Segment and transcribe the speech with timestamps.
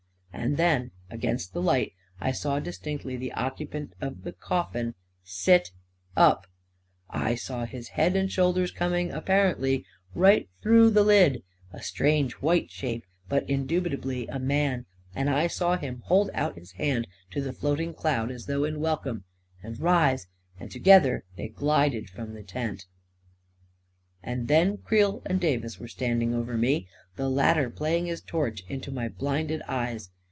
[0.51, 5.71] And then, against the light, I distinctly saw the occupant of the coffin sit
[6.17, 6.47] up—
[7.31, 9.85] I saw his head and shoulders coming, apparently,
[10.15, 15.77] right through the lid; a strange white shape, but indubitably a man; and I saw
[15.77, 19.25] him hold out his hand to the floating cloud, as though in welcome,
[19.61, 20.25] and rise;
[20.59, 22.87] and together they glided from the tent...
[24.23, 28.91] And then Creel and Davis were standing over me, the latter playing his torch into
[28.91, 30.09] my blinded eyes.